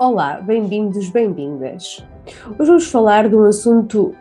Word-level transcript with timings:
Olá, 0.00 0.40
bem-vindos, 0.40 1.08
bem-vindas. 1.08 2.06
Hoje 2.56 2.68
vamos 2.68 2.86
falar 2.86 3.28
de 3.28 3.34
um 3.34 3.42
assunto 3.42 4.14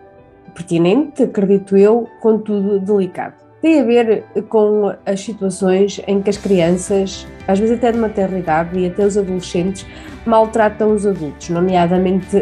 pertinente, 0.52 1.22
acredito 1.22 1.78
eu, 1.78 2.08
contudo 2.20 2.80
delicado. 2.80 3.36
Tem 3.62 3.82
a 3.82 3.84
ver 3.84 4.26
com 4.50 4.92
as 5.06 5.20
situações 5.22 6.02
em 6.08 6.20
que 6.20 6.32
as 6.32 6.38
crianças, 6.38 7.28
às 7.48 7.60
vezes 7.60 7.78
até 7.78 7.92
de 7.92 8.00
maternidade 8.00 8.76
e 8.80 8.88
até 8.88 9.06
os 9.06 9.20
adolescentes, 9.20 9.86
maltratam 10.26 10.96
os 10.96 11.06
adultos, 11.06 11.50
nomeadamente 11.50 12.38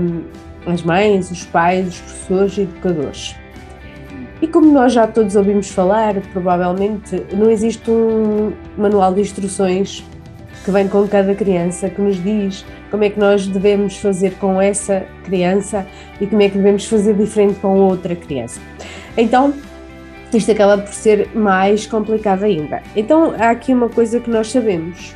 hum, 0.00 0.24
as 0.66 0.82
mães, 0.82 1.30
os 1.30 1.44
pais, 1.44 1.86
os 1.86 2.00
professores 2.00 2.58
e 2.58 2.60
educadores. 2.62 3.36
E 4.40 4.48
como 4.48 4.72
nós 4.72 4.92
já 4.92 5.06
todos 5.06 5.36
ouvimos 5.36 5.70
falar, 5.70 6.20
provavelmente 6.32 7.24
não 7.32 7.48
existe 7.48 7.88
um 7.88 8.52
manual 8.76 9.14
de 9.14 9.20
instruções 9.20 10.04
que 10.64 10.70
vem 10.70 10.88
com 10.88 11.06
cada 11.08 11.34
criança, 11.34 11.90
que 11.90 12.00
nos 12.00 12.22
diz 12.22 12.64
como 12.90 13.04
é 13.04 13.10
que 13.10 13.18
nós 13.18 13.46
devemos 13.46 13.96
fazer 13.96 14.34
com 14.34 14.60
essa 14.60 15.04
criança 15.24 15.86
e 16.20 16.26
como 16.26 16.42
é 16.42 16.48
que 16.48 16.56
devemos 16.56 16.86
fazer 16.86 17.14
diferente 17.14 17.58
com 17.60 17.78
outra 17.78 18.14
criança. 18.14 18.60
Então, 19.16 19.52
isto 20.32 20.50
acaba 20.50 20.78
por 20.78 20.92
ser 20.92 21.28
mais 21.34 21.86
complicado 21.86 22.44
ainda. 22.44 22.82
Então, 22.96 23.34
há 23.38 23.50
aqui 23.50 23.74
uma 23.74 23.88
coisa 23.88 24.20
que 24.20 24.30
nós 24.30 24.50
sabemos: 24.50 25.14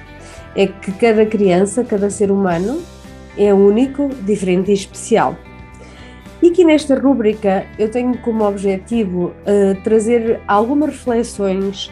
é 0.54 0.66
que 0.66 0.92
cada 0.92 1.24
criança, 1.24 1.84
cada 1.84 2.10
ser 2.10 2.30
humano 2.30 2.82
é 3.38 3.52
único, 3.54 4.08
diferente 4.22 4.70
e 4.70 4.74
especial. 4.74 5.36
E 6.42 6.48
aqui 6.48 6.64
nesta 6.64 6.98
rúbrica 6.98 7.66
eu 7.78 7.90
tenho 7.90 8.16
como 8.18 8.46
objetivo 8.46 9.28
uh, 9.28 9.82
trazer 9.82 10.40
algumas 10.46 10.90
reflexões 10.90 11.90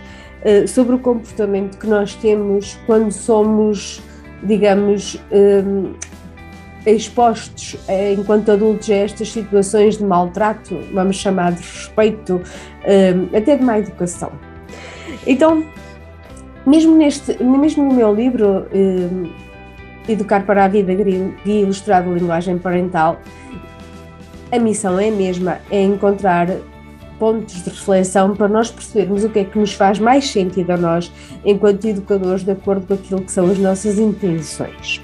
sobre 0.68 0.94
o 0.94 0.98
comportamento 0.98 1.78
que 1.78 1.86
nós 1.86 2.14
temos 2.14 2.78
quando 2.86 3.10
somos, 3.10 4.02
digamos, 4.42 5.14
uh, 5.14 5.94
expostos 6.86 7.76
enquanto 8.12 8.50
adultos 8.52 8.90
a 8.90 8.94
estas 8.94 9.32
situações 9.32 9.96
de 9.96 10.04
maltrato, 10.04 10.78
vamos 10.92 11.16
chamar 11.16 11.52
de 11.52 11.62
respeito, 11.62 12.42
até 13.34 13.56
de 13.56 13.64
má 13.64 13.78
educação. 13.78 14.30
Então, 15.26 15.64
mesmo, 16.66 16.94
neste, 16.94 17.42
mesmo 17.42 17.84
no 17.84 17.94
meu 17.94 18.14
livro 18.14 18.66
Educar 20.06 20.44
para 20.44 20.66
a 20.66 20.68
Vida, 20.68 20.94
Guia 20.94 21.62
Ilustrado 21.62 22.12
Linguagem 22.12 22.58
Parental, 22.58 23.18
a 24.52 24.58
missão 24.58 25.00
é 25.00 25.08
a 25.08 25.12
mesma, 25.12 25.58
é 25.70 25.82
encontrar 25.82 26.48
pontos 27.18 27.62
de 27.62 27.70
reflexão 27.70 28.34
para 28.34 28.48
nós 28.48 28.70
percebermos 28.70 29.24
o 29.24 29.28
que 29.28 29.40
é 29.40 29.44
que 29.44 29.58
nos 29.58 29.72
faz 29.72 29.98
mais 29.98 30.30
sentido 30.30 30.70
a 30.70 30.76
nós 30.76 31.12
enquanto 31.44 31.84
educadores 31.86 32.44
de 32.44 32.52
acordo 32.52 32.86
com 32.86 32.94
aquilo 32.94 33.22
que 33.22 33.32
são 33.32 33.50
as 33.50 33.58
nossas 33.58 33.98
intenções. 33.98 35.00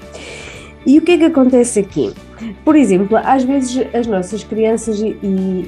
E 0.85 0.97
o 0.97 1.01
que 1.01 1.11
é 1.11 1.17
que 1.17 1.25
acontece 1.25 1.79
aqui? 1.79 2.11
Por 2.65 2.75
exemplo, 2.75 3.17
às 3.17 3.43
vezes 3.43 3.85
as 3.93 4.07
nossas 4.07 4.43
crianças 4.43 4.99
e, 4.99 5.15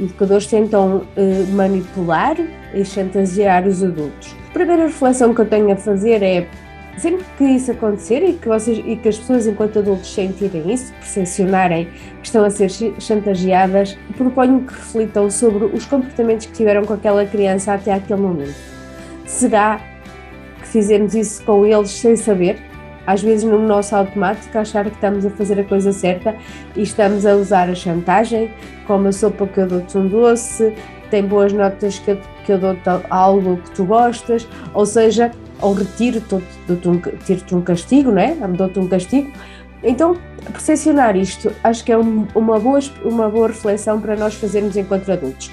educadores 0.01 0.47
tentam 0.47 0.97
uh, 0.97 1.53
manipular 1.53 2.35
e 2.73 2.83
chantagear 2.83 3.67
os 3.67 3.83
adultos. 3.83 4.35
A 4.49 4.53
primeira 4.53 4.83
reflexão 4.87 5.33
que 5.33 5.41
eu 5.41 5.45
tenho 5.45 5.71
a 5.71 5.75
fazer 5.75 6.23
é 6.23 6.47
sempre 6.97 7.25
que 7.37 7.43
isso 7.43 7.71
acontecer 7.71 8.23
e 8.23 8.33
que, 8.33 8.47
vocês, 8.47 8.77
e 8.85 8.95
que 8.95 9.09
as 9.09 9.17
pessoas, 9.17 9.47
enquanto 9.47 9.79
adultos, 9.79 10.13
sentirem 10.13 10.73
isso, 10.73 10.93
percepcionarem 10.93 11.85
que 12.21 12.25
estão 12.25 12.43
a 12.45 12.49
ser 12.49 12.69
chantageadas, 12.99 13.97
proponho 14.15 14.61
que 14.61 14.73
reflitam 14.73 15.29
sobre 15.29 15.65
os 15.65 15.85
comportamentos 15.85 16.45
que 16.45 16.53
tiveram 16.53 16.83
com 16.83 16.93
aquela 16.93 17.25
criança 17.25 17.73
até 17.73 17.93
aquele 17.93 18.21
momento. 18.21 18.55
Será 19.25 19.79
que 20.59 20.67
fizemos 20.67 21.15
isso 21.15 21.43
com 21.43 21.65
eles 21.65 21.89
sem 21.89 22.15
saber? 22.15 22.57
Às 23.05 23.21
vezes, 23.21 23.43
no 23.43 23.59
nosso 23.59 23.95
automático, 23.95 24.57
achar 24.57 24.85
que 24.85 24.95
estamos 24.95 25.25
a 25.25 25.29
fazer 25.29 25.59
a 25.59 25.63
coisa 25.65 25.91
certa 25.91 26.35
e 26.75 26.83
estamos 26.83 27.25
a 27.25 27.35
usar 27.35 27.69
a 27.69 27.75
chantagem, 27.75 28.49
como 28.87 29.09
a 29.09 29.11
sopa 29.11 29.45
que 29.45 29.59
eu 29.59 29.67
dou-te 29.67 29.97
um 29.97 30.07
doce, 30.07 30.73
tem 31.09 31.25
boas 31.25 31.51
notas 31.51 31.99
que 31.99 32.11
eu, 32.11 32.19
que 32.45 32.51
eu 32.53 32.57
dou-te 32.57 32.89
algo 33.09 33.57
que 33.57 33.71
tu 33.71 33.83
gostas, 33.83 34.47
ou 34.73 34.85
seja, 34.85 35.31
ou 35.61 35.73
retiro-te 35.73 36.35
um, 36.35 36.41
tiro 37.25 37.57
um 37.57 37.61
castigo, 37.61 38.11
né? 38.11 38.37
dou-te 38.55 38.79
um 38.79 38.87
castigo. 38.87 39.31
Então, 39.83 40.15
percepcionar 40.51 41.15
isto 41.17 41.51
acho 41.63 41.83
que 41.83 41.91
é 41.91 41.97
um, 41.97 42.25
uma, 42.33 42.59
boa, 42.59 42.79
uma 43.03 43.29
boa 43.29 43.47
reflexão 43.47 43.99
para 43.99 44.15
nós 44.15 44.33
fazermos 44.33 44.77
enquanto 44.77 45.11
adultos. 45.11 45.51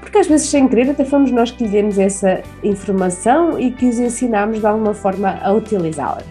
Porque 0.00 0.18
às 0.18 0.26
vezes, 0.26 0.48
sem 0.48 0.68
querer, 0.68 0.90
até 0.90 1.04
fomos 1.04 1.30
nós 1.30 1.50
que 1.50 1.64
lhe 1.64 1.70
demos 1.70 1.98
essa 1.98 2.42
informação 2.62 3.58
e 3.58 3.70
que 3.70 3.86
os 3.86 3.98
ensinamos 3.98 4.60
de 4.60 4.66
alguma 4.66 4.94
forma 4.94 5.38
a 5.42 5.52
utilizá-la. 5.52 6.22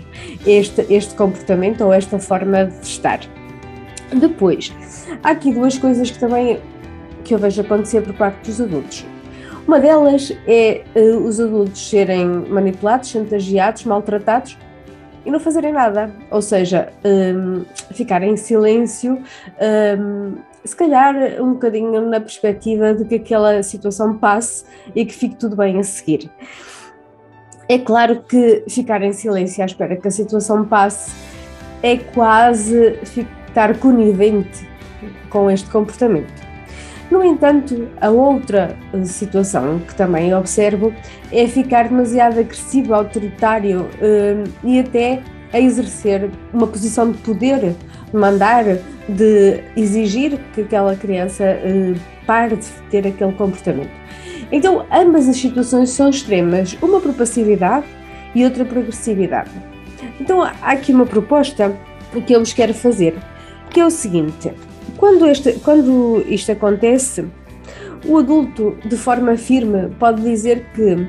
Este, 0.45 0.85
este 0.89 1.15
comportamento 1.15 1.81
ou 1.81 1.93
esta 1.93 2.19
forma 2.19 2.65
de 2.65 2.85
estar. 2.85 3.19
Depois, 4.13 4.73
há 5.23 5.31
aqui 5.31 5.51
duas 5.51 5.77
coisas 5.77 6.11
que 6.11 6.19
também 6.19 6.59
que 7.23 7.33
eu 7.33 7.39
vejo 7.39 7.61
acontecer 7.61 8.01
por 8.01 8.13
parte 8.13 8.45
dos 8.45 8.59
adultos. 8.59 9.05
Uma 9.71 9.79
delas 9.79 10.33
é 10.45 10.83
uh, 10.93 11.25
os 11.25 11.39
adultos 11.39 11.89
serem 11.89 12.27
manipulados, 12.27 13.07
chantageados, 13.07 13.85
maltratados 13.85 14.57
e 15.25 15.31
não 15.31 15.39
fazerem 15.39 15.71
nada, 15.71 16.13
ou 16.29 16.41
seja, 16.41 16.91
um, 17.05 17.63
ficarem 17.93 18.33
em 18.33 18.35
silêncio, 18.35 19.23
um, 19.97 20.35
se 20.65 20.75
calhar 20.75 21.15
um 21.41 21.53
bocadinho 21.53 22.01
na 22.01 22.19
perspectiva 22.19 22.93
de 22.93 23.05
que 23.05 23.15
aquela 23.15 23.63
situação 23.63 24.17
passe 24.17 24.65
e 24.93 25.05
que 25.05 25.13
fique 25.13 25.37
tudo 25.37 25.55
bem 25.55 25.79
a 25.79 25.83
seguir. 25.83 26.29
É 27.69 27.79
claro 27.79 28.23
que 28.23 28.65
ficar 28.67 29.01
em 29.01 29.13
silêncio 29.13 29.63
à 29.63 29.65
espera 29.65 29.95
que 29.95 30.05
a 30.05 30.11
situação 30.11 30.65
passe 30.65 31.13
é 31.81 31.95
quase 31.95 32.99
ficar 33.05 33.79
conivente 33.79 34.67
com 35.29 35.49
este 35.49 35.69
comportamento. 35.69 36.50
No 37.11 37.21
entanto, 37.21 37.89
a 37.99 38.09
outra 38.09 38.77
eh, 38.93 39.03
situação 39.03 39.79
que 39.79 39.93
também 39.93 40.33
observo 40.33 40.93
é 41.29 41.45
ficar 41.45 41.89
demasiado 41.89 42.39
agressivo, 42.39 42.93
autoritário 42.93 43.89
eh, 44.01 44.45
e 44.63 44.79
até 44.79 45.21
a 45.51 45.59
exercer 45.59 46.31
uma 46.53 46.65
posição 46.65 47.11
de 47.11 47.17
poder, 47.17 47.59
de 47.59 48.17
mandar, 48.17 48.63
de 49.09 49.61
exigir 49.75 50.39
que 50.53 50.61
aquela 50.61 50.95
criança 50.95 51.43
eh, 51.43 51.95
pare 52.25 52.55
de 52.55 52.67
ter 52.89 53.05
aquele 53.05 53.33
comportamento. 53.33 53.91
Então, 54.49 54.85
ambas 54.89 55.27
as 55.27 55.35
situações 55.35 55.89
são 55.89 56.09
extremas, 56.09 56.77
uma 56.81 57.01
por 57.01 57.13
passividade 57.13 57.85
e 58.33 58.45
outra 58.45 58.63
por 58.63 58.77
agressividade. 58.77 59.51
Então, 60.17 60.41
há 60.43 60.51
aqui 60.61 60.93
uma 60.93 61.05
proposta 61.05 61.75
que 62.25 62.33
eu 62.33 62.39
vos 62.39 62.53
quero 62.53 62.73
fazer, 62.73 63.17
que 63.69 63.81
é 63.81 63.85
o 63.85 63.91
seguinte: 63.91 64.53
quando, 64.97 65.27
este, 65.27 65.53
quando 65.63 66.23
isto 66.27 66.51
acontece, 66.51 67.25
o 68.05 68.17
adulto, 68.17 68.75
de 68.85 68.97
forma 68.97 69.37
firme, 69.37 69.89
pode 69.99 70.21
dizer 70.21 70.65
que 70.73 71.07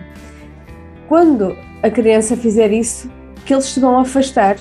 quando 1.09 1.57
a 1.83 1.91
criança 1.91 2.37
fizer 2.37 2.73
isso, 2.73 3.11
que 3.45 3.53
eles 3.53 3.67
se 3.67 3.81
vão 3.81 3.99
afastar, 3.99 4.57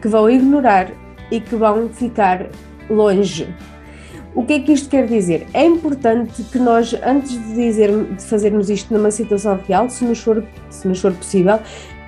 que 0.00 0.08
vão 0.08 0.30
ignorar 0.30 0.90
e 1.30 1.40
que 1.40 1.56
vão 1.56 1.88
ficar 1.88 2.46
longe. 2.88 3.48
O 4.34 4.44
que 4.44 4.52
é 4.54 4.60
que 4.60 4.72
isto 4.72 4.88
quer 4.88 5.06
dizer? 5.06 5.46
É 5.52 5.64
importante 5.64 6.42
que 6.44 6.58
nós, 6.58 6.94
antes 7.04 7.32
de, 7.32 7.54
dizer, 7.54 7.90
de 8.14 8.22
fazermos 8.22 8.70
isto 8.70 8.94
numa 8.94 9.10
situação 9.10 9.58
real, 9.66 9.90
se 9.90 10.04
nos 10.04 10.20
for, 10.20 10.44
se 10.68 10.86
nos 10.86 11.00
for 11.00 11.12
possível, 11.12 11.58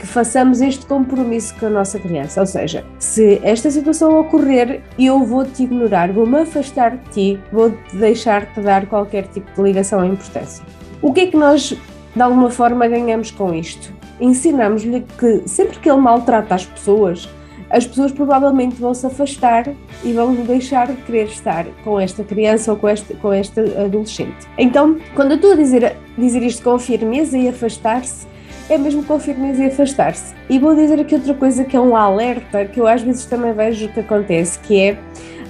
que 0.02 0.06
façamos 0.08 0.60
este 0.60 0.84
compromisso 0.84 1.54
com 1.60 1.66
a 1.66 1.70
nossa 1.70 1.96
criança. 1.96 2.40
Ou 2.40 2.46
seja, 2.46 2.84
se 2.98 3.40
esta 3.44 3.70
situação 3.70 4.18
ocorrer, 4.18 4.82
eu 4.98 5.24
vou-te 5.24 5.62
ignorar, 5.62 6.12
vou-me 6.12 6.38
afastar 6.38 6.96
de 6.96 7.10
ti, 7.10 7.40
vou-te 7.52 7.96
deixar-te 7.96 8.60
dar 8.60 8.86
qualquer 8.86 9.28
tipo 9.28 9.48
de 9.54 9.62
ligação 9.62 10.00
à 10.00 10.06
importância. 10.06 10.64
O 11.00 11.12
que 11.12 11.20
é 11.20 11.26
que 11.28 11.36
nós, 11.36 11.76
de 12.16 12.20
alguma 12.20 12.50
forma, 12.50 12.88
ganhamos 12.88 13.30
com 13.30 13.54
isto? 13.54 13.92
Ensinamos-lhe 14.20 15.06
que 15.16 15.48
sempre 15.48 15.78
que 15.78 15.88
ele 15.88 16.00
maltrata 16.00 16.56
as 16.56 16.66
pessoas, 16.66 17.28
as 17.70 17.86
pessoas 17.86 18.10
provavelmente 18.10 18.74
vão 18.74 18.92
se 18.94 19.06
afastar 19.06 19.72
e 20.02 20.12
vão 20.12 20.34
deixar 20.34 20.88
de 20.88 21.00
querer 21.02 21.26
estar 21.26 21.64
com 21.84 22.00
esta 22.00 22.24
criança 22.24 22.72
ou 22.72 22.76
com 22.76 22.88
este, 22.88 23.14
com 23.14 23.32
este 23.32 23.60
adolescente. 23.60 24.48
Então, 24.58 24.98
quando 25.14 25.30
eu 25.30 25.36
estou 25.36 25.52
a 25.52 25.56
dizer, 25.56 25.96
dizer 26.18 26.42
isto 26.42 26.62
com 26.64 26.76
firmeza 26.76 27.38
e 27.38 27.48
afastar-se, 27.48 28.31
é 28.68 28.78
mesmo 28.78 29.02
com 29.04 29.18
firmeza 29.18 29.62
e 29.62 29.66
afastar-se. 29.66 30.34
E 30.48 30.58
vou 30.58 30.74
dizer 30.74 31.00
aqui 31.00 31.14
outra 31.14 31.34
coisa 31.34 31.64
que 31.64 31.76
é 31.76 31.80
um 31.80 31.96
alerta 31.96 32.64
que 32.64 32.80
eu 32.80 32.86
às 32.86 33.02
vezes 33.02 33.24
também 33.24 33.52
vejo 33.52 33.88
que 33.88 34.00
acontece, 34.00 34.58
que 34.58 34.80
é 34.80 34.98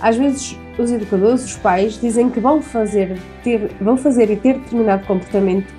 às 0.00 0.16
vezes 0.16 0.58
os 0.78 0.90
educadores, 0.90 1.44
os 1.44 1.56
pais, 1.56 2.00
dizem 2.00 2.30
que 2.30 2.40
vão 2.40 2.62
fazer, 2.62 3.16
ter, 3.44 3.70
vão 3.80 3.96
fazer 3.96 4.30
e 4.30 4.36
ter 4.36 4.54
determinado 4.54 5.06
comportamento 5.06 5.72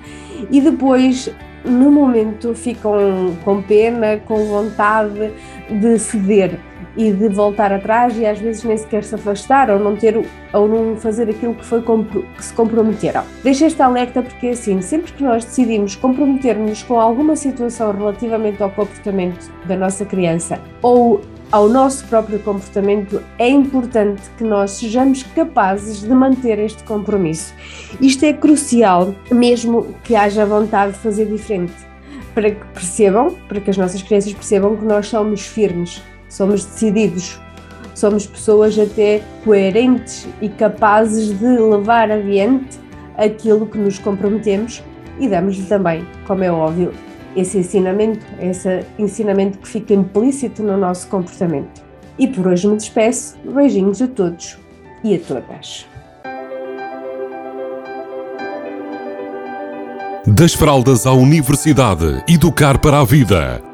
e 0.50 0.60
depois, 0.60 1.30
no 1.64 1.90
momento, 1.90 2.54
ficam 2.54 3.36
com 3.44 3.62
pena, 3.62 4.18
com 4.26 4.44
vontade 4.46 5.32
de 5.68 5.98
ceder 5.98 6.58
e 6.96 7.12
de 7.12 7.28
voltar 7.28 7.72
atrás 7.72 8.16
e 8.18 8.26
às 8.26 8.38
vezes 8.38 8.64
nem 8.64 8.76
sequer 8.76 9.04
se 9.04 9.14
afastar 9.14 9.70
ou 9.70 9.78
não 9.78 9.96
ter 9.96 10.24
ou 10.52 10.68
não 10.68 10.96
fazer 10.96 11.28
aquilo 11.28 11.54
que 11.54 11.64
foi 11.64 11.82
que 11.82 12.44
se 12.44 12.52
comprometeram. 12.54 13.24
Deixo 13.42 13.64
esta 13.64 13.84
alerta 13.84 14.22
porque 14.22 14.48
assim, 14.48 14.80
sempre 14.80 15.12
que 15.12 15.22
nós 15.22 15.44
decidimos 15.44 15.96
comprometer-nos 15.96 16.82
com 16.82 17.00
alguma 17.00 17.36
situação 17.36 17.92
relativamente 17.92 18.62
ao 18.62 18.70
comportamento 18.70 19.50
da 19.66 19.76
nossa 19.76 20.04
criança 20.04 20.60
ou 20.82 21.20
ao 21.52 21.68
nosso 21.68 22.04
próprio 22.06 22.40
comportamento, 22.40 23.22
é 23.38 23.48
importante 23.48 24.22
que 24.36 24.42
nós 24.42 24.72
sejamos 24.72 25.22
capazes 25.22 26.00
de 26.00 26.08
manter 26.08 26.58
este 26.58 26.82
compromisso. 26.82 27.54
Isto 28.00 28.24
é 28.24 28.32
crucial, 28.32 29.14
mesmo 29.30 29.94
que 30.02 30.16
haja 30.16 30.44
vontade 30.44 30.94
de 30.94 30.98
fazer 30.98 31.26
diferente, 31.26 31.74
para 32.34 32.50
que 32.50 32.66
percebam, 32.72 33.36
para 33.46 33.60
que 33.60 33.70
as 33.70 33.76
nossas 33.76 34.02
crianças 34.02 34.32
percebam 34.32 34.76
que 34.76 34.84
nós 34.84 35.06
somos 35.06 35.46
firmes, 35.46 36.02
somos 36.34 36.64
decididos, 36.64 37.40
somos 37.94 38.26
pessoas 38.26 38.76
até 38.76 39.22
coerentes 39.44 40.26
e 40.42 40.48
capazes 40.48 41.38
de 41.38 41.46
levar 41.46 42.10
adiante 42.10 42.78
aquilo 43.16 43.66
que 43.66 43.78
nos 43.78 44.00
comprometemos 44.00 44.82
e 45.20 45.28
damos-lhe 45.28 45.64
também, 45.66 46.04
como 46.26 46.42
é 46.42 46.50
óbvio, 46.50 46.92
esse 47.36 47.58
ensinamento, 47.58 48.26
esse 48.40 48.84
ensinamento 48.98 49.58
que 49.58 49.68
fica 49.68 49.94
implícito 49.94 50.62
no 50.62 50.76
nosso 50.76 51.06
comportamento. 51.06 51.82
E 52.18 52.26
por 52.26 52.48
hoje 52.48 52.66
me 52.66 52.76
despeço. 52.76 53.36
Beijinhos 53.44 54.02
a 54.02 54.08
todos 54.08 54.58
e 55.02 55.14
a 55.14 55.18
todas. 55.18 55.86
Das 60.26 60.54
fraldas 60.54 61.06
à 61.06 61.12
universidade, 61.12 62.24
educar 62.28 62.78
para 62.78 63.00
a 63.00 63.04
vida. 63.04 63.73